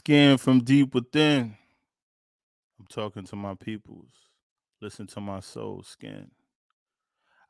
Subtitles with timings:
[0.00, 1.54] Skin from deep within.
[2.78, 4.08] I'm talking to my peoples.
[4.80, 6.30] Listen to my soul skin.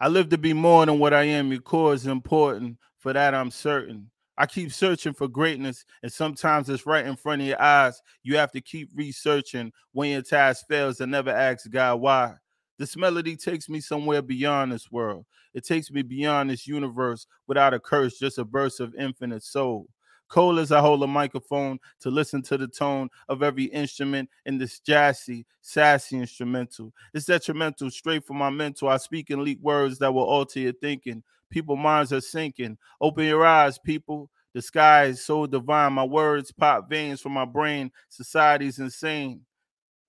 [0.00, 1.52] I live to be more than what I am.
[1.52, 2.78] Your core is important.
[2.98, 4.10] For that, I'm certain.
[4.36, 8.02] I keep searching for greatness, and sometimes it's right in front of your eyes.
[8.24, 9.70] You have to keep researching.
[9.92, 12.34] When your task fails, and never ask God why.
[12.80, 15.24] This melody takes me somewhere beyond this world.
[15.54, 19.86] It takes me beyond this universe without a curse, just a burst of infinite soul.
[20.30, 24.58] Cold as I hold a microphone to listen to the tone of every instrument in
[24.58, 26.92] this jazzy, sassy instrumental.
[27.12, 28.88] It's detrimental, straight from my mental.
[28.88, 31.24] I speak and leak words that will alter your thinking.
[31.50, 32.78] People minds are sinking.
[33.00, 34.30] Open your eyes, people.
[34.54, 35.94] The sky is so divine.
[35.94, 37.90] My words pop veins from my brain.
[38.08, 39.42] Society's insane.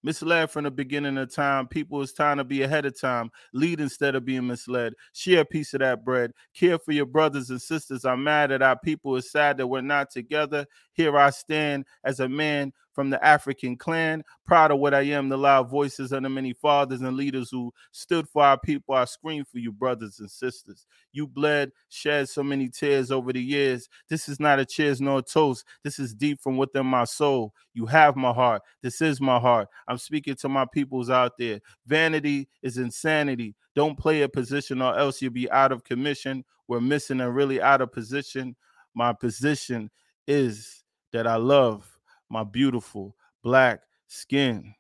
[0.04, 1.68] Misled from the beginning of time.
[1.68, 3.30] People, it's time to be ahead of time.
[3.54, 4.94] Lead instead of being misled.
[5.14, 6.32] Share a piece of that bread.
[6.56, 8.04] Care for your brothers and sisters.
[8.04, 9.16] I'm mad at our people.
[9.18, 10.66] It's sad that we're not together.
[10.94, 14.24] Here I stand as a man from the African clan.
[14.46, 17.74] Proud of what I am, the loud voices of the many fathers and leaders who
[17.92, 18.96] stood for our people.
[18.96, 20.86] I scream for you, brothers and sisters.
[21.14, 23.88] You bled, shed so many tears over the years.
[24.10, 25.66] This is not a cheers nor a toast.
[25.84, 27.54] This is deep from within my soul.
[27.74, 28.62] You have my heart.
[28.82, 29.68] This is my heart.
[29.88, 31.60] I'm speaking to my peoples out there.
[31.86, 33.56] Vanity is insanity.
[33.76, 36.44] Don't play a position or else you'll be out of commission.
[36.68, 38.56] We're missing and really out of position.
[38.94, 39.90] My position
[40.28, 41.91] is that I love
[42.32, 44.74] my beautiful black skin.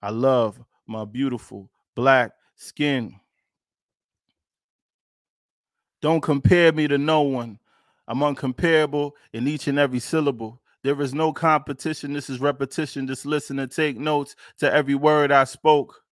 [0.00, 3.18] I love my beautiful black skin.
[6.00, 7.58] Don't compare me to no one.
[8.06, 10.60] I'm uncomparable in each and every syllable.
[10.84, 12.12] There is no competition.
[12.12, 13.08] This is repetition.
[13.08, 16.02] Just listen and take notes to every word I spoke.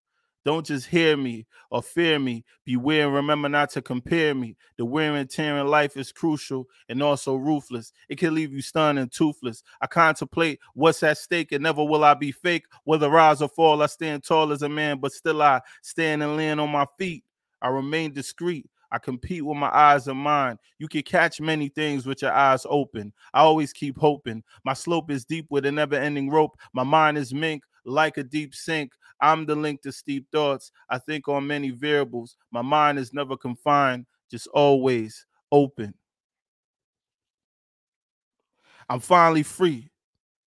[0.44, 2.44] Don't just hear me or fear me.
[2.64, 4.56] Beware and remember not to compare me.
[4.76, 7.92] The wear and tear in life is crucial and also ruthless.
[8.08, 9.62] It can leave you stunned and toothless.
[9.80, 12.66] I contemplate what's at stake and never will I be fake.
[12.84, 16.36] Whether rise or fall, I stand tall as a man, but still I stand and
[16.36, 17.24] land on my feet.
[17.62, 18.68] I remain discreet.
[18.92, 20.58] I compete with my eyes and mind.
[20.78, 23.12] You can catch many things with your eyes open.
[23.32, 24.44] I always keep hoping.
[24.64, 26.56] My slope is deep with a never ending rope.
[26.72, 28.92] My mind is mink like a deep sink.
[29.20, 30.72] I'm the link to steep thoughts.
[30.88, 32.36] I think on many variables.
[32.50, 35.94] My mind is never confined, just always open.
[38.88, 39.90] I'm finally free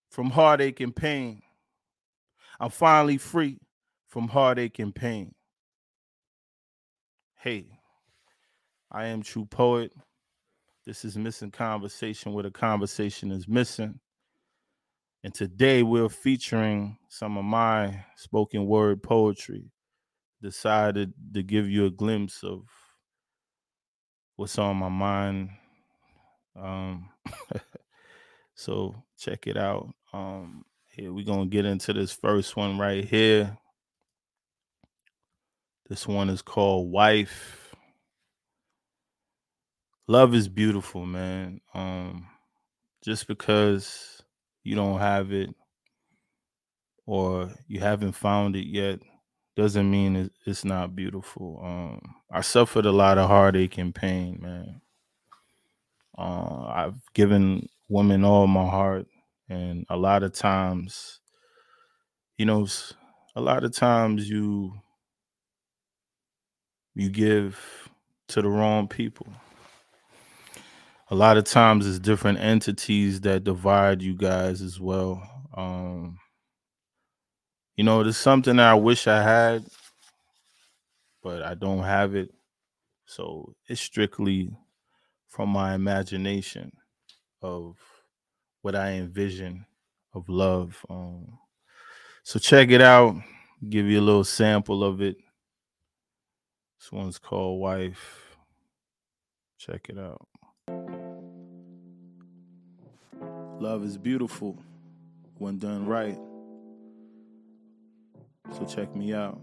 [0.09, 1.41] from heartache and pain.
[2.59, 3.59] I'm finally free
[4.07, 5.33] from heartache and pain.
[7.35, 7.65] Hey,
[8.91, 9.91] I am True Poet.
[10.85, 13.99] This is Missing Conversation where the conversation is missing.
[15.23, 19.71] And today we're featuring some of my spoken word poetry.
[20.41, 22.63] Decided to give you a glimpse of
[24.35, 25.51] what's on my mind.
[26.59, 27.09] Um,
[28.55, 29.89] so check it out.
[30.11, 33.57] Um, here we're gonna get into this first one right here.
[35.87, 37.73] This one is called Wife.
[40.07, 41.61] Love is beautiful, man.
[41.73, 42.27] Um,
[43.01, 44.22] just because
[44.63, 45.49] you don't have it
[47.05, 48.99] or you haven't found it yet
[49.55, 51.59] doesn't mean it's not beautiful.
[51.63, 54.81] Um, I suffered a lot of heartache and pain, man.
[56.17, 59.07] Uh, I've given women all my heart,
[59.49, 61.19] and a lot of times,
[62.37, 62.67] you know,
[63.35, 64.73] a lot of times you
[66.95, 67.89] you give
[68.27, 69.27] to the wrong people
[71.09, 75.21] a lot of times it's different entities that divide you guys as well.
[75.55, 76.17] Um,
[77.75, 79.65] you know, there's something I wish I had,
[81.21, 82.33] but I don't have it.
[83.05, 84.55] So it's strictly
[85.27, 86.71] from my imagination
[87.41, 87.77] of
[88.61, 89.65] what I envision
[90.13, 90.85] of love.
[90.89, 91.37] Um,
[92.23, 93.15] so check it out.
[93.67, 95.17] Give you a little sample of it.
[96.79, 98.37] This one's called Wife.
[99.57, 100.27] Check it out.
[103.63, 104.61] Love is beautiful
[105.37, 106.19] when done right.
[108.51, 109.39] So check me out.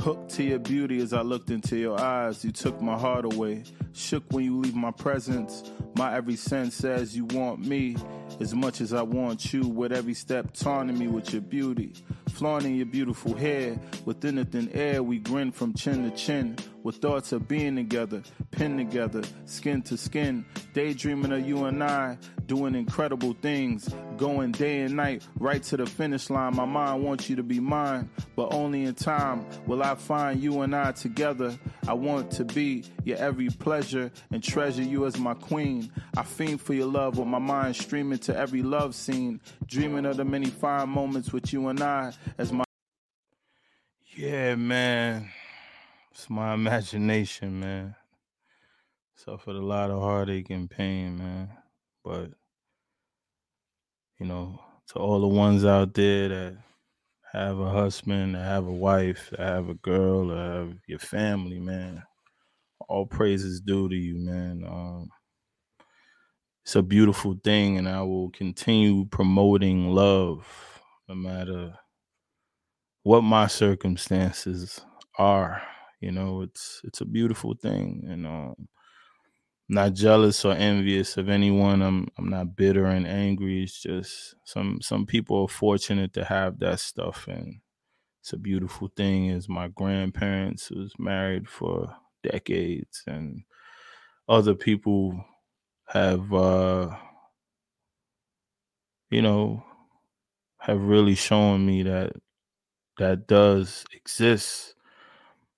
[0.00, 2.44] Hooked to your beauty as I looked into your eyes.
[2.44, 3.62] You took my heart away.
[3.92, 5.70] Shook when you leave my presence.
[5.96, 7.94] My every sense says you want me
[8.40, 9.68] as much as I want you.
[9.68, 11.92] With every step taunting me with your beauty.
[12.30, 13.78] Flaunting your beautiful hair.
[14.06, 16.56] Within the thin air, we grin from chin to chin.
[16.82, 22.18] with thoughts of being together, pinned together, skin to skin, daydreaming of you and I,
[22.46, 26.56] doing incredible things, going day and night, right to the finish line.
[26.56, 30.62] My mind wants you to be mine, but only in time will I find you
[30.62, 31.58] and I together.
[31.86, 35.90] I want to be your every pleasure and treasure you as my queen.
[36.16, 40.16] I fiend for your love with my mind streaming to every love scene, dreaming of
[40.16, 42.64] the many fine moments with you and I as my.
[44.16, 45.30] Yeah, man.
[46.10, 47.94] It's my imagination, man.
[49.24, 51.50] Suffered a lot of heartache and pain, man.
[52.02, 52.30] But
[54.18, 54.58] you know,
[54.88, 56.58] to all the ones out there that
[57.30, 61.58] have a husband, that have a wife, that have a girl, that have your family,
[61.58, 62.02] man.
[62.88, 64.64] All praises due to you, man.
[64.66, 65.10] Um,
[66.64, 70.46] it's a beautiful thing, and I will continue promoting love
[71.10, 71.74] no matter
[73.02, 74.80] what my circumstances
[75.18, 75.60] are.
[76.00, 78.68] You know, it's it's a beautiful thing, and um,
[79.70, 81.82] not jealous or envious of anyone.
[81.82, 83.64] I'm I'm not bitter and angry.
[83.64, 87.60] It's just some some people are fortunate to have that stuff, and
[88.20, 89.26] it's a beautiful thing.
[89.26, 93.44] Is my grandparents was married for decades, and
[94.28, 95.24] other people
[95.88, 96.96] have uh,
[99.10, 99.64] you know
[100.58, 102.12] have really shown me that
[102.98, 104.74] that does exist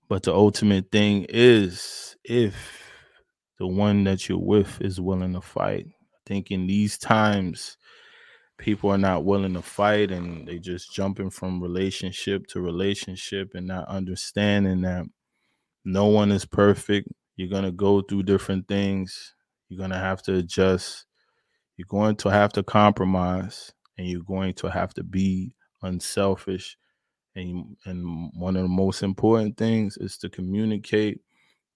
[0.08, 2.81] but the ultimate thing is if
[3.62, 5.86] the one that you're with is willing to fight.
[5.86, 7.76] I think in these times,
[8.58, 13.68] people are not willing to fight and they just jumping from relationship to relationship and
[13.68, 15.04] not understanding that
[15.84, 17.06] no one is perfect.
[17.36, 19.36] You're going to go through different things.
[19.68, 21.06] You're going to have to adjust.
[21.76, 26.76] You're going to have to compromise and you're going to have to be unselfish
[27.36, 31.20] and and one of the most important things is to communicate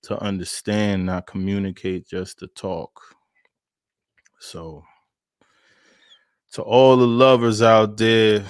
[0.03, 3.01] to understand not communicate just to talk.
[4.39, 4.85] So
[6.53, 8.45] to all the lovers out there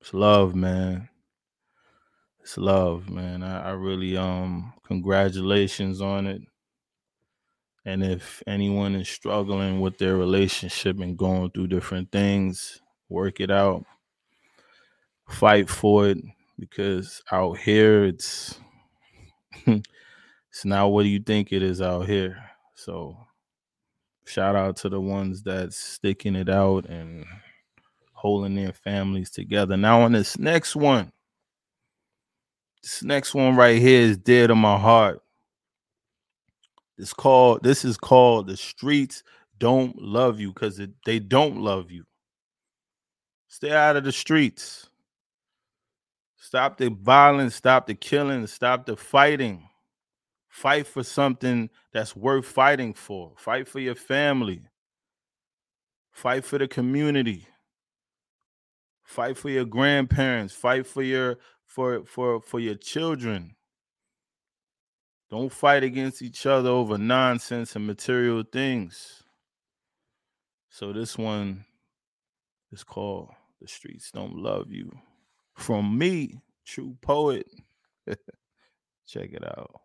[0.00, 1.08] it's love man.
[2.40, 3.42] It's love man.
[3.42, 6.42] I, I really um congratulations on it.
[7.84, 13.50] And if anyone is struggling with their relationship and going through different things work it
[13.50, 13.84] out.
[15.28, 16.18] Fight for it
[16.58, 18.58] because out here it's
[19.66, 22.38] it's not what do you think it is out here.
[22.74, 23.16] So
[24.26, 27.24] shout out to the ones that's sticking it out and
[28.12, 29.76] holding their families together.
[29.76, 31.12] Now on this next one,
[32.82, 35.20] this next one right here is dear to my heart.
[36.96, 39.22] This called this is called the streets
[39.58, 42.04] don't love you because they don't love you.
[43.48, 44.87] Stay out of the streets.
[46.48, 49.68] Stop the violence, stop the killing, stop the fighting.
[50.48, 53.34] Fight for something that's worth fighting for.
[53.36, 54.62] Fight for your family.
[56.10, 57.46] Fight for the community.
[59.04, 60.54] Fight for your grandparents.
[60.54, 61.36] Fight for your
[61.66, 63.54] for for for your children.
[65.30, 69.22] Don't fight against each other over nonsense and material things.
[70.70, 71.66] So this one
[72.72, 73.28] is called
[73.60, 74.98] The Streets Don't Love You
[75.58, 77.46] from me, true poet.
[79.06, 79.80] Check it out.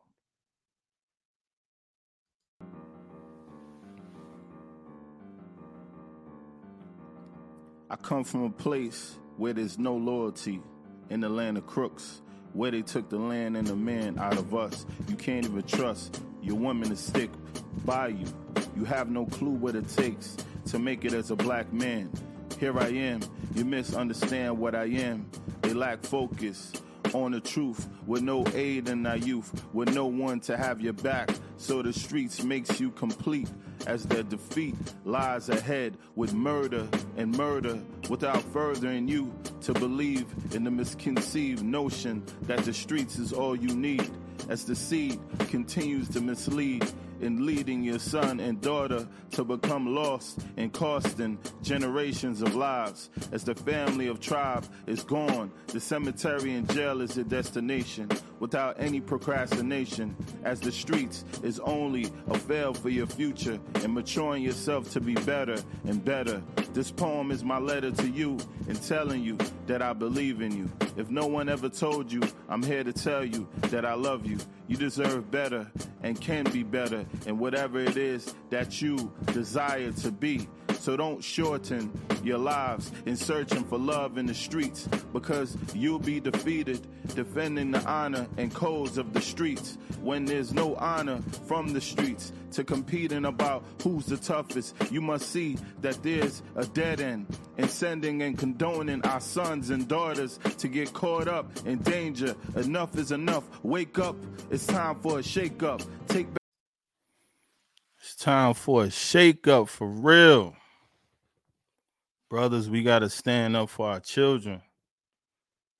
[7.90, 10.62] I come from a place where there's no loyalty
[11.10, 12.22] in the land of crooks,
[12.54, 14.86] where they took the land and the man out of us.
[15.08, 17.32] You can't even trust your woman to stick
[17.84, 18.28] by you.
[18.78, 20.38] You have no clue what it takes
[20.68, 22.12] to make it as a black man.
[22.64, 23.20] Here I am,
[23.56, 25.30] you misunderstand what I am.
[25.64, 26.72] They lack focus
[27.14, 30.94] on the truth with no aid in our youth, with no one to have your
[30.94, 31.30] back.
[31.58, 33.50] So the streets makes you complete
[33.86, 37.78] as their defeat lies ahead with murder and murder
[38.10, 43.76] without furthering you to believe in the misconceived notion that the streets is all you
[43.76, 44.10] need
[44.48, 46.90] as the seed continues to mislead
[47.24, 53.10] in leading your son and daughter to become lost and costing generations of lives.
[53.32, 58.76] As the family of tribe is gone, the cemetery and jail is your destination without
[58.80, 60.16] any procrastination.
[60.44, 65.14] As the streets is only a veil for your future and maturing yourself to be
[65.16, 66.42] better and better.
[66.74, 69.38] This poem is my letter to you and telling you
[69.68, 70.72] that I believe in you.
[70.98, 74.40] If no one ever told you, I'm here to tell you that I love you.
[74.68, 80.12] You deserve better and can be better in whatever it is that you desire to
[80.12, 80.48] be.
[80.84, 86.20] So don't shorten your lives in searching for love in the streets because you'll be
[86.20, 86.86] defeated
[87.16, 92.34] defending the honor and codes of the streets when there's no honor from the streets
[92.52, 94.76] to competing about who's the toughest.
[94.92, 99.88] You must see that there's a dead end in sending and condoning our sons and
[99.88, 102.36] daughters to get caught up in danger.
[102.58, 103.46] Enough is enough.
[103.64, 104.18] Wake up.
[104.52, 105.82] It's time for a shake up.
[106.10, 106.40] Take back.
[108.02, 110.58] It's time for a shake up for real.
[112.34, 114.60] Brothers, we got to stand up for our children.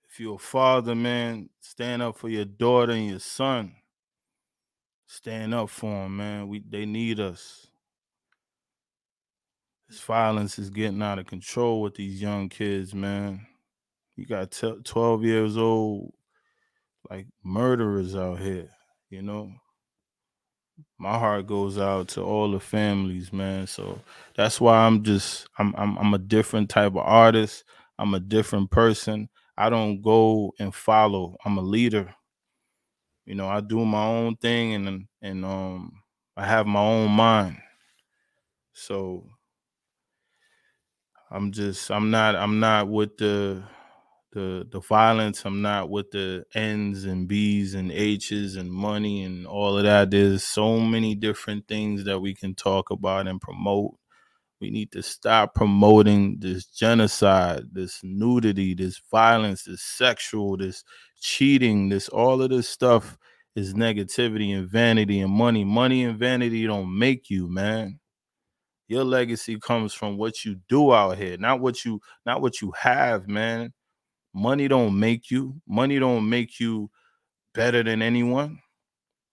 [0.08, 3.74] If you're a father, man, stand up for your daughter and your son.
[5.08, 6.48] Stand up for them, man.
[6.48, 7.66] We they need us.
[9.90, 13.48] This violence is getting out of control with these young kids, man.
[14.16, 16.14] You got t- 12 years old,
[17.10, 18.70] like murderers out here,
[19.10, 19.54] you know.
[20.98, 23.68] My heart goes out to all the families, man.
[23.68, 24.00] So
[24.36, 27.64] that's why I'm just I'm I'm I'm a different type of artist.
[28.00, 29.30] I'm a different person.
[29.58, 31.36] I don't go and follow.
[31.46, 32.14] I'm a leader.
[33.26, 36.04] You know, I do my own thing and and um
[36.38, 37.58] I have my own mind.
[38.74, 39.30] So
[41.32, 43.64] I'm just I'm not I'm not with the
[44.34, 45.46] the the violence.
[45.46, 50.12] I'm not with the N's and B's and H's and money and all of that.
[50.12, 53.96] There's so many different things that we can talk about and promote.
[54.62, 60.84] We need to stop promoting this genocide, this nudity, this violence, this sexual, this
[61.22, 63.18] cheating, this all of this stuff
[63.56, 65.64] is negativity and vanity and money.
[65.64, 68.00] Money and vanity don't make you, man.
[68.88, 72.72] Your legacy comes from what you do out here, not what you not what you
[72.78, 73.74] have, man.
[74.34, 75.62] Money don't make you.
[75.68, 76.90] Money don't make you
[77.54, 78.60] better than anyone.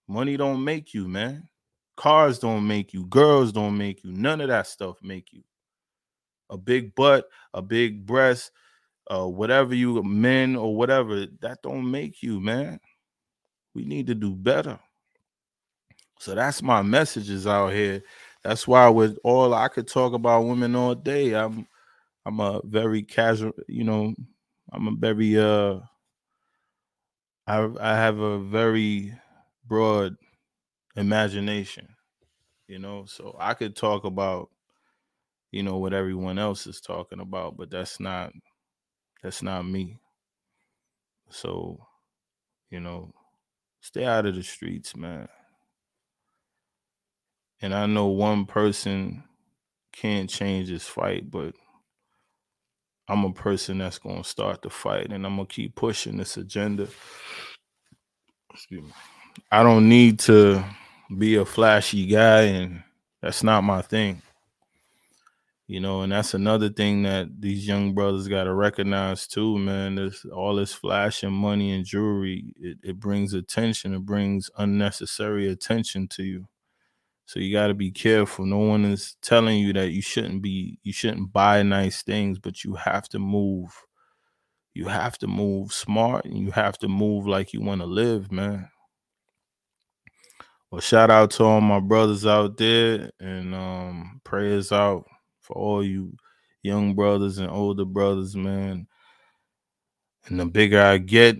[0.07, 1.47] Money don't make you, man.
[1.95, 3.05] Cars don't make you.
[3.05, 4.11] Girls don't make you.
[4.11, 5.43] None of that stuff make you.
[6.49, 8.51] A big butt, a big breast,
[9.09, 12.79] uh, whatever you men or whatever, that don't make you, man.
[13.73, 14.79] We need to do better.
[16.19, 18.03] So that's my messages out here.
[18.43, 21.33] That's why with all I could talk about women all day.
[21.33, 21.67] I'm
[22.25, 24.13] I'm a very casual, you know,
[24.71, 25.79] I'm a very uh
[27.47, 29.13] I I have a very
[29.65, 30.15] broad
[30.95, 31.95] imagination,
[32.67, 34.51] you know, so I could talk about
[35.51, 38.33] you know what everyone else is talking about, but that's not
[39.23, 39.99] that's not me.
[41.29, 41.87] So,
[42.69, 43.13] you know,
[43.81, 45.29] stay out of the streets, man.
[47.61, 49.23] And I know one person
[49.93, 51.55] can't change his fight, but
[53.07, 56.87] I'm a person that's to start the fight and I'm to keep pushing this agenda.
[58.53, 58.91] Excuse me.
[59.51, 60.63] I don't need to
[61.17, 62.83] be a flashy guy, and
[63.21, 64.21] that's not my thing.
[65.67, 69.95] You know, and that's another thing that these young brothers got to recognize too, man.
[69.95, 72.53] There's all this flash and money and jewelry.
[72.59, 73.93] It, it brings attention.
[73.93, 76.47] It brings unnecessary attention to you.
[77.31, 78.45] So you got to be careful.
[78.45, 82.65] No one is telling you that you shouldn't be you shouldn't buy nice things, but
[82.65, 83.73] you have to move.
[84.73, 88.33] You have to move smart and you have to move like you want to live,
[88.33, 88.67] man.
[90.69, 95.05] Well, shout out to all my brothers out there and um prayers out
[95.39, 96.17] for all you
[96.63, 98.87] young brothers and older brothers, man.
[100.25, 101.37] And the bigger I get,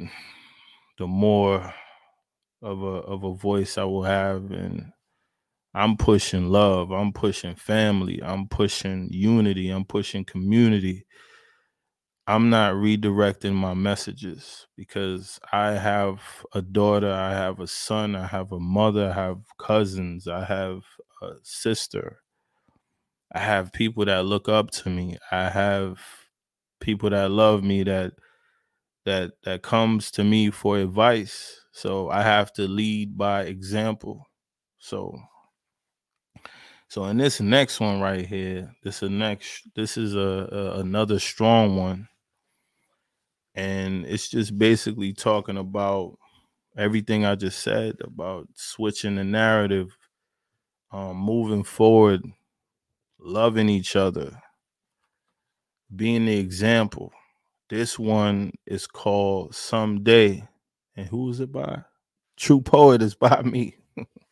[0.98, 1.74] the more
[2.62, 4.94] of a of a voice I will have and
[5.74, 6.92] I'm pushing love.
[6.92, 8.22] I'm pushing family.
[8.24, 9.70] I'm pushing unity.
[9.70, 11.06] I'm pushing community.
[12.28, 16.22] I'm not redirecting my messages because I have
[16.54, 20.84] a daughter, I have a son, I have a mother, I have cousins, I have
[21.22, 22.22] a sister.
[23.34, 25.18] I have people that look up to me.
[25.32, 26.00] I have
[26.80, 28.14] people that love me that
[29.06, 31.62] that that comes to me for advice.
[31.74, 34.28] So I have to lead by example.
[34.80, 35.18] So
[36.92, 39.66] so in this next one right here, this is next.
[39.78, 42.10] This is a, a another strong one,
[43.56, 46.18] and it's just basically talking about
[46.76, 49.96] everything I just said about switching the narrative,
[50.92, 52.24] um, moving forward,
[53.18, 54.42] loving each other,
[55.96, 57.14] being the example.
[57.70, 60.46] This one is called Someday.
[60.98, 61.84] And who is it by?
[62.36, 63.78] True Poet is by me.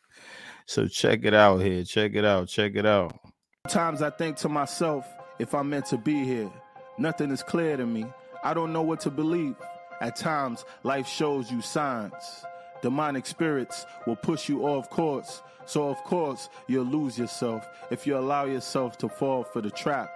[0.70, 1.82] So check it out here.
[1.82, 2.46] Check it out.
[2.46, 3.18] Check it out.
[3.66, 5.04] Sometimes I think to myself,
[5.40, 6.48] if I'm meant to be here,
[6.96, 8.06] nothing is clear to me.
[8.44, 9.56] I don't know what to believe.
[10.00, 12.44] At times, life shows you signs.
[12.82, 15.42] Demonic spirits will push you off course.
[15.66, 20.08] So, of course, you'll lose yourself if you allow yourself to fall for the trap.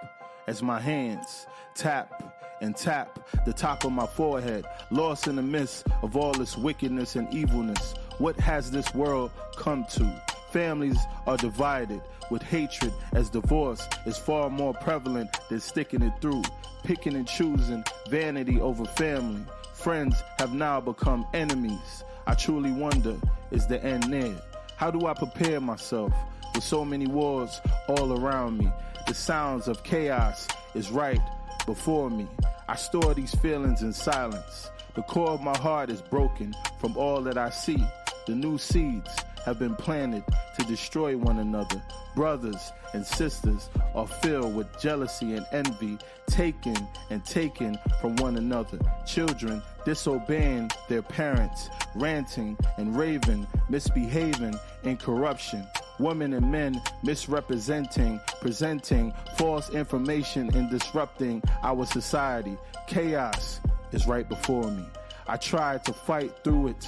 [0.47, 5.85] as my hands tap and tap the top of my forehead, lost in the midst
[6.01, 7.95] of all this wickedness and evilness.
[8.19, 10.34] What has this world come to?
[10.55, 16.43] Families are divided with hatred as divorce is far more prevalent than sticking it through,
[16.85, 19.41] picking and choosing vanity over family.
[19.73, 22.05] Friends have now become enemies.
[22.25, 23.17] I truly wonder,
[23.51, 24.33] is the end near?
[24.77, 26.13] How do I prepare myself
[26.53, 27.59] with so many wars
[27.89, 28.71] all around me?
[29.07, 31.19] The sounds of chaos is right
[31.65, 32.29] before me.
[32.69, 34.71] I store these feelings in silence.
[34.93, 37.83] The core of my heart is broken from all that I see.
[38.25, 39.09] The new seeds
[39.45, 40.23] have been planted
[40.57, 41.81] to destroy one another.
[42.15, 46.75] Brothers and sisters are filled with jealousy and envy, taken
[47.11, 48.79] and taken from one another.
[49.05, 55.65] Children disobeying their parents, ranting and raving, misbehaving in corruption.
[55.99, 62.57] Women and men misrepresenting, presenting false information and disrupting our society.
[62.87, 63.61] Chaos
[63.91, 64.85] is right before me.
[65.27, 66.87] I try to fight through it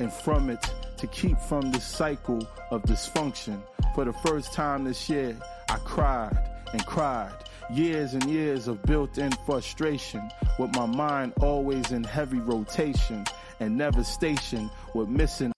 [0.00, 0.70] and from it
[1.00, 3.62] to keep from this cycle of dysfunction.
[3.94, 5.34] For the first time this year,
[5.70, 6.36] I cried
[6.72, 7.32] and cried.
[7.72, 10.28] Years and years of built in frustration,
[10.58, 13.24] with my mind always in heavy rotation
[13.60, 15.52] and never stationed with missing.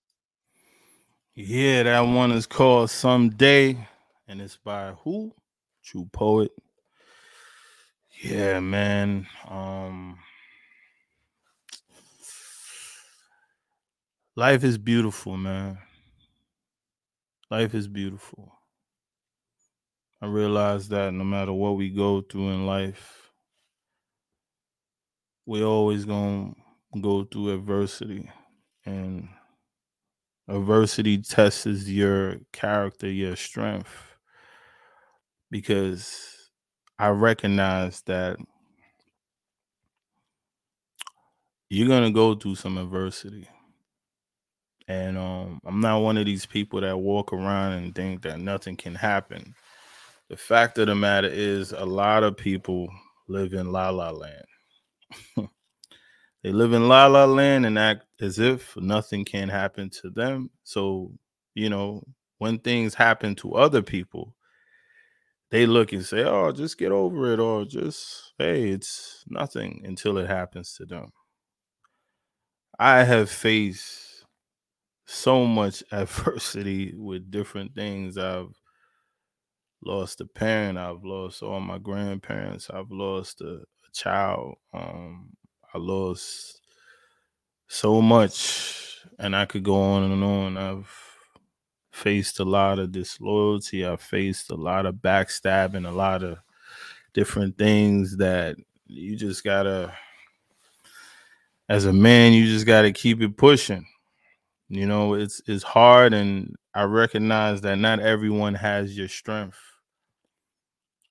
[1.35, 3.87] Yeah, that one is called Someday,
[4.27, 5.33] and it's by who?
[5.83, 6.51] True Poet.
[8.21, 9.27] Yeah, man.
[9.49, 10.19] Um,
[14.35, 15.77] Life is beautiful, man.
[17.51, 18.51] Life is beautiful.
[20.21, 23.31] I realize that no matter what we go through in life,
[25.45, 26.05] we always
[26.93, 28.29] to go through adversity.
[28.85, 29.29] And
[30.47, 33.93] adversity tests your character, your strength.
[35.51, 36.49] Because
[36.99, 38.37] I recognize that
[41.69, 43.47] you're to go through some adversity.
[44.87, 48.75] And um, I'm not one of these people that walk around and think that nothing
[48.75, 49.55] can happen.
[50.29, 52.89] The fact of the matter is, a lot of people
[53.27, 54.45] live in la la land.
[56.43, 60.49] they live in la la land and act as if nothing can happen to them.
[60.63, 61.11] So,
[61.55, 62.03] you know,
[62.39, 64.35] when things happen to other people,
[65.51, 70.17] they look and say, oh, just get over it, or just, hey, it's nothing until
[70.17, 71.11] it happens to them.
[72.79, 74.12] I have faced
[75.05, 78.17] so much adversity with different things.
[78.17, 78.53] I've
[79.85, 84.55] lost a parent, I've lost all my grandparents, I've lost a, a child.
[84.73, 85.29] Um,
[85.73, 86.61] I lost
[87.67, 90.57] so much, and I could go on and on.
[90.57, 90.89] I've
[91.91, 96.39] faced a lot of disloyalty, I've faced a lot of backstabbing, a lot of
[97.13, 99.93] different things that you just gotta
[101.69, 103.85] as a man you just gotta keep it pushing
[104.69, 109.59] you know, it's it's hard and I recognize that not everyone has your strength.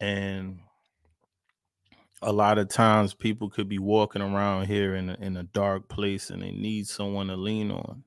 [0.00, 0.58] And
[2.22, 5.88] a lot of times people could be walking around here in a, in a dark
[5.88, 8.04] place and they need someone to lean on.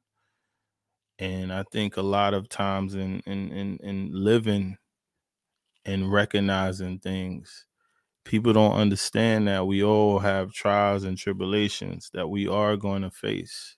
[1.19, 4.77] And I think a lot of times in in in, in living
[5.85, 7.65] and recognizing things,
[8.25, 13.11] people don't understand that we all have trials and tribulations that we are going to
[13.11, 13.77] face.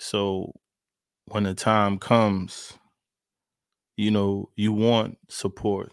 [0.00, 0.54] So
[1.26, 2.72] when the time comes,
[3.98, 5.92] you know, you want support.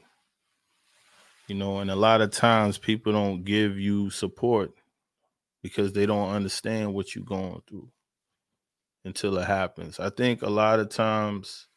[1.50, 4.72] You know, and a lot of times people don't give you support
[5.62, 7.90] because they don't understand what you're going through
[9.04, 10.00] until it happens.
[10.00, 11.68] I think a lot of times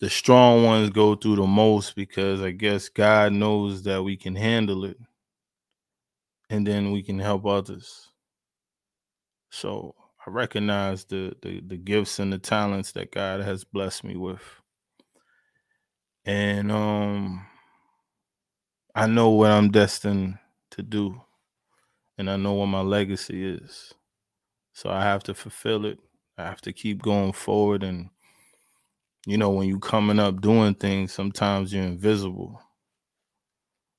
[0.00, 4.34] the strong ones go through the most because I guess God knows that we can
[4.34, 4.98] handle it
[6.50, 8.08] and then we can help others.
[9.50, 9.94] So
[10.26, 14.42] I recognize the, the the gifts and the talents that God has blessed me with.
[16.26, 17.46] And um
[18.94, 20.38] I know what I'm destined
[20.72, 21.20] to do.
[22.18, 23.92] And I know what my legacy is.
[24.74, 25.98] So I have to fulfill it.
[26.38, 28.10] I have to keep going forward and
[29.26, 32.60] you know when you're coming up doing things sometimes you're invisible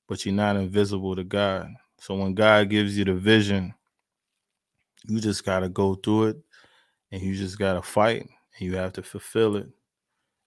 [0.10, 1.70] but you're not invisible to God.
[2.00, 3.76] So when God gives you the vision
[5.08, 6.38] you just got to go through it
[7.12, 9.70] and you just got to fight and you have to fulfill it.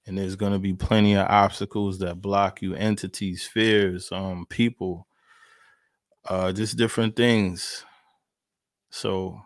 [0.07, 5.07] And there's going to be plenty of obstacles that block you entities, fears, um, people,
[6.29, 7.85] uh, just different things.
[8.91, 9.41] So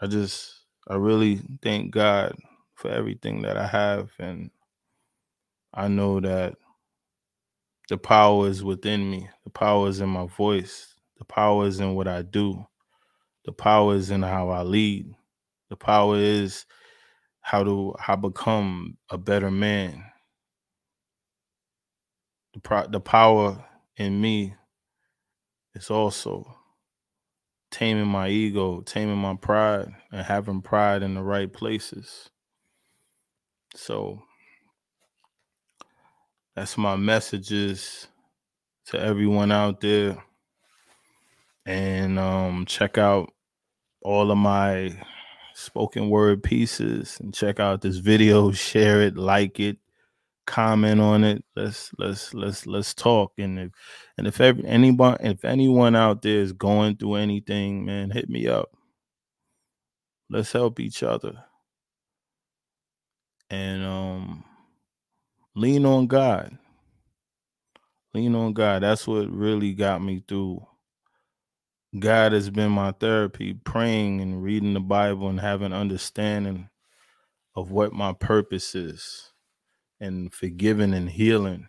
[0.00, 0.54] I just,
[0.88, 2.36] I really thank God
[2.74, 4.10] for everything that I have.
[4.20, 4.50] And
[5.74, 6.54] I know that
[7.88, 9.28] The power is within me.
[9.44, 10.94] The power is in my voice.
[11.18, 12.66] The power is in what I do.
[13.48, 15.06] The power is in how I lead.
[15.70, 16.66] The power is
[17.40, 20.04] how to how become a better man.
[22.52, 23.64] The pro- the power
[23.96, 24.54] in me
[25.74, 26.58] is also
[27.70, 32.28] taming my ego, taming my pride, and having pride in the right places.
[33.74, 34.20] So
[36.54, 38.08] that's my messages
[38.88, 40.22] to everyone out there.
[41.64, 43.32] And um, check out
[44.02, 44.96] all of my
[45.54, 49.78] spoken word pieces and check out this video, share it, like it,
[50.46, 51.44] comment on it.
[51.56, 53.32] Let's let's let's let's talk.
[53.38, 53.70] And if
[54.16, 58.48] and if every, anyone if anyone out there is going through anything, man, hit me
[58.48, 58.70] up.
[60.30, 61.44] Let's help each other.
[63.50, 64.44] And um
[65.54, 66.56] lean on God.
[68.14, 68.82] Lean on God.
[68.82, 70.66] That's what really got me through.
[71.96, 76.68] God has been my therapy, praying and reading the Bible and having understanding
[77.56, 79.32] of what my purpose is
[79.98, 81.68] and forgiving and healing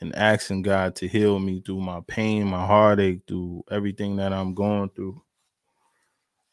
[0.00, 4.52] and asking God to heal me through my pain, my heartache, through everything that I'm
[4.52, 5.22] going through.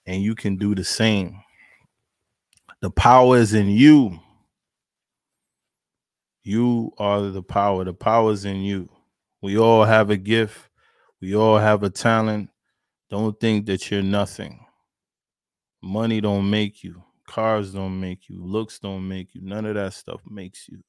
[0.05, 1.41] And you can do the same.
[2.81, 4.19] The power is in you.
[6.43, 7.83] You are the power.
[7.83, 8.89] The power is in you.
[9.41, 10.69] We all have a gift.
[11.19, 12.49] We all have a talent.
[13.09, 14.65] Don't think that you're nothing.
[15.81, 17.03] Money don't make you.
[17.27, 18.43] Cars don't make you.
[18.43, 19.41] Looks don't make you.
[19.41, 20.83] None of that stuff makes you.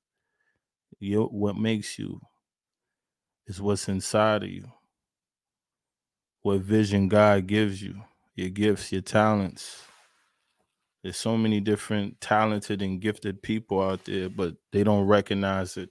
[0.99, 2.21] you what makes you
[3.47, 4.71] is what's inside of you.
[6.43, 8.03] What vision God gives you.
[8.35, 9.83] Your gifts, your talents.
[11.03, 15.89] There's so many different talented and gifted people out there, but they don't recognize it.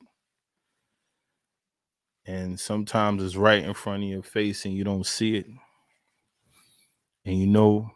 [2.26, 5.48] And sometimes it's right in front of your face and you don't see it.
[7.30, 7.92] And you know,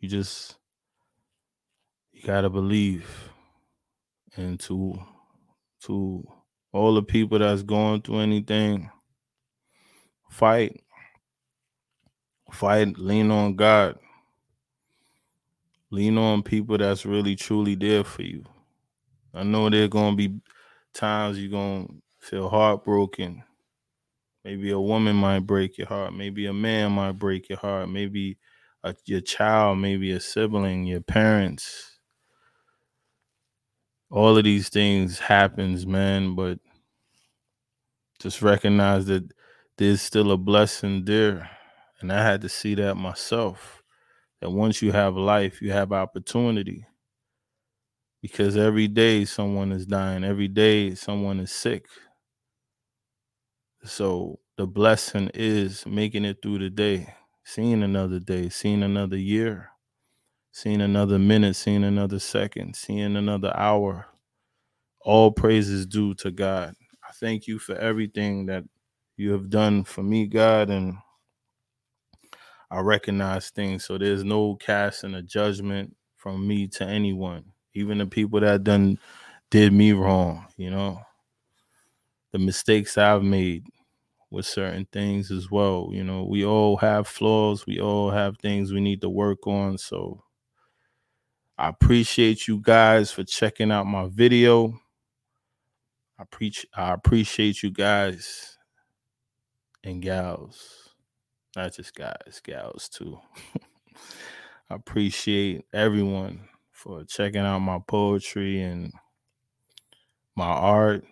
[0.00, 0.56] you just
[2.10, 3.08] you gotta believe.
[4.34, 4.98] And to
[5.82, 6.24] to
[6.72, 8.90] all the people that's going through anything,
[10.28, 10.82] fight.
[12.50, 13.96] Fight, lean on God.
[15.92, 18.42] Lean on people that's really truly there for you.
[19.32, 20.40] I know there gonna be
[20.92, 21.86] times you're gonna
[22.18, 23.44] feel heartbroken.
[24.44, 26.14] Maybe a woman might break your heart.
[26.14, 27.88] Maybe a man might break your heart.
[27.88, 28.38] Maybe
[28.82, 31.98] a, your child, maybe a sibling, your parents.
[34.10, 36.58] All of these things happens, man, but
[38.20, 39.30] just recognize that
[39.78, 41.50] there's still a blessing there.
[42.00, 43.82] And I had to see that myself
[44.40, 46.86] that once you have life, you have opportunity.
[48.22, 51.86] Because every day someone is dying, every day someone is sick.
[53.84, 59.70] So the blessing is making it through the day, seeing another day, seeing another year,
[60.52, 64.06] seeing another minute, seeing another second, seeing another hour.
[65.02, 66.74] All praises due to God.
[67.06, 68.64] I thank you for everything that
[69.18, 70.96] you have done for me, God, and
[72.70, 73.84] I recognize things.
[73.84, 77.44] So there's no casting a judgment from me to anyone,
[77.74, 78.98] even the people that done
[79.50, 81.00] did me wrong, you know.
[82.32, 83.64] The mistakes I've made
[84.34, 85.88] with certain things as well.
[85.92, 89.78] You know, we all have flaws, we all have things we need to work on.
[89.78, 90.22] So
[91.56, 94.78] I appreciate you guys for checking out my video.
[96.18, 98.58] I preach I appreciate you guys
[99.82, 100.84] and gals
[101.56, 103.18] not just guys, gals too.
[104.70, 108.92] I appreciate everyone for checking out my poetry and
[110.34, 111.04] my art,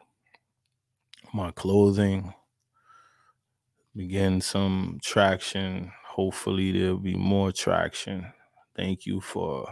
[1.33, 2.35] my clothing.
[3.95, 5.93] Begin some traction.
[6.07, 8.33] Hopefully, there'll be more traction.
[8.75, 9.67] Thank you for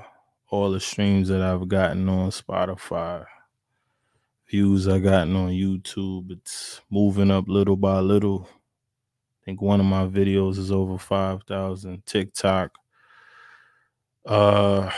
[0.51, 3.25] all the streams that I've gotten on Spotify,
[4.49, 6.31] views I've gotten on YouTube.
[6.33, 8.49] It's moving up little by little
[9.41, 12.05] I think one of my videos is over 5,000.
[12.05, 12.73] TikTok,
[14.29, 14.95] uh, a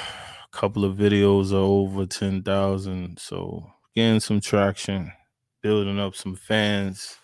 [0.51, 3.19] couple of videos are over 10,000.
[3.21, 5.13] So getting some traction,
[5.63, 7.19] building up some fans.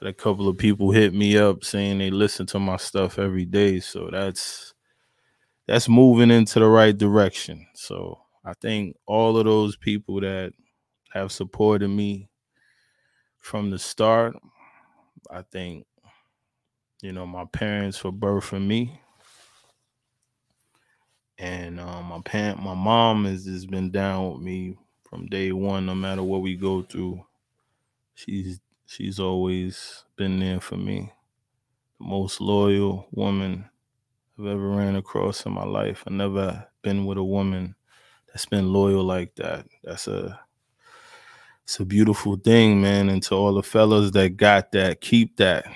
[0.00, 3.44] Had a couple of people hit me up saying they listen to my stuff every
[3.44, 3.80] day.
[3.80, 4.72] So that's
[5.66, 7.66] that's moving into the right direction.
[7.74, 10.52] So I think all of those people that
[11.12, 12.28] have supported me
[13.38, 14.36] from the start,
[15.30, 15.86] I think
[17.02, 19.00] you know, my parents for birthing me.
[21.38, 24.76] And um, my parent, my mom has just been down with me
[25.08, 27.24] from day one, no matter what we go through.
[28.14, 31.12] She's She's always been there for me.
[32.00, 33.70] The most loyal woman
[34.36, 36.02] I've ever ran across in my life.
[36.04, 37.76] I've never been with a woman
[38.26, 39.64] that's been loyal like that.
[39.84, 40.40] That's a
[41.62, 43.10] it's a beautiful thing, man.
[43.10, 45.66] And to all the fellas that got that, keep that.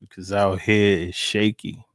[0.00, 1.86] Because out here is shaky.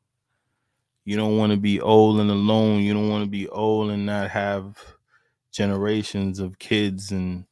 [1.03, 2.79] You don't want to be old and alone.
[2.79, 4.77] You don't want to be old and not have
[5.51, 7.43] generations of kids and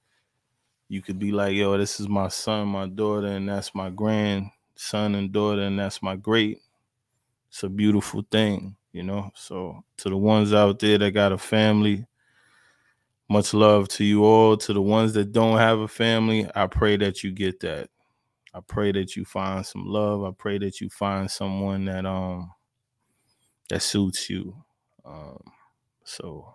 [0.91, 5.15] you could be like, yo, this is my son, my daughter, and that's my grandson
[5.15, 6.59] and daughter, and that's my great.
[7.47, 9.31] It's a beautiful thing, you know.
[9.33, 12.05] So to the ones out there that got a family,
[13.29, 14.57] much love to you all.
[14.57, 17.89] To the ones that don't have a family, I pray that you get that.
[18.53, 20.25] I pray that you find some love.
[20.25, 22.51] I pray that you find someone that um
[23.69, 24.53] that suits you.
[25.05, 25.41] Um,
[26.03, 26.53] so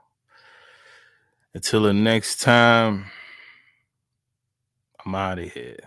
[1.54, 3.06] until the next time.
[5.06, 5.78] I'm out of here.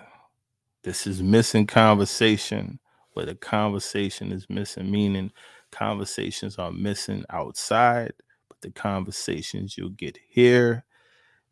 [0.82, 2.80] This is missing conversation,
[3.12, 5.34] where the conversation is missing, meaning
[5.74, 8.14] conversations are missing outside,
[8.48, 10.86] but the conversations you'll get here.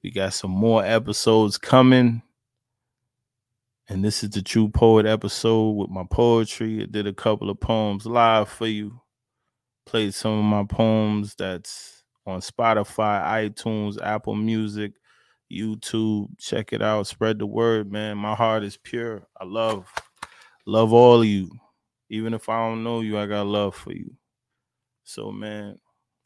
[0.02, 2.22] We got some more episodes coming.
[3.90, 6.84] And this is the True Poet episode with my poetry.
[6.84, 9.02] I did a couple of poems live for you.
[9.86, 14.94] Played some of my poems that's on Spotify, iTunes, Apple Music,
[15.52, 16.28] YouTube.
[16.38, 17.08] Check it out.
[17.08, 18.18] Spread the word, man.
[18.18, 19.28] My heart is pure.
[19.40, 19.92] I love,
[20.66, 21.50] love all of you.
[22.10, 24.16] Even if I don't know you, I got love for you.
[25.04, 25.78] So, man,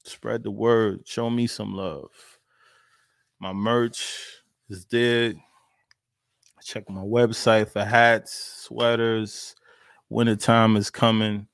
[0.03, 1.01] spread the word.
[1.05, 2.10] Show me some love.
[3.39, 5.34] My merch is there.
[6.63, 8.34] Check my website for hats,
[8.65, 9.55] sweaters.
[10.10, 11.47] Wintertime is coming.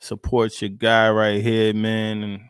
[0.00, 2.22] Support your guy right here, man.
[2.24, 2.40] And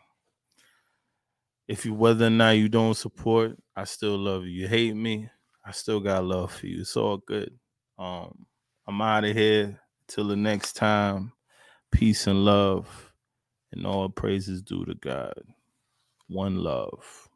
[1.67, 4.63] if you whether or not you don't support, I still love you.
[4.63, 5.29] You hate me,
[5.65, 6.81] I still got love for you.
[6.81, 7.57] It's all good.
[7.97, 8.45] Um,
[8.87, 9.79] I'm out of here.
[10.07, 11.31] Till the next time.
[11.91, 13.13] Peace and love.
[13.71, 15.33] And all praises due to God.
[16.27, 17.29] One love.